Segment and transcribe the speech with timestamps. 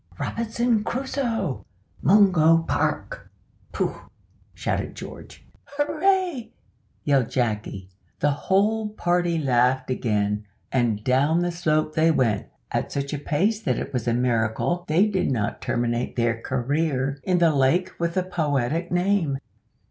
[0.19, 1.63] "Robinson Crusoe!
[2.01, 3.29] Mungo Park!
[3.71, 4.09] Pooh!"
[4.55, 5.45] shouted George.
[5.77, 6.51] "Hooray!"
[7.03, 7.87] yelled Jacky.
[8.19, 13.61] The whole party laughed again, and down the slope they went, at such a pace
[13.61, 18.15] that it was a miracle they did not terminate their career in the lake with
[18.15, 19.37] the poetic name.